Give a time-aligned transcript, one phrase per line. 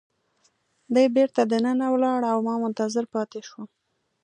[0.93, 3.67] دی بیرته دننه ولاړ او ما منتظر پاتې شوم.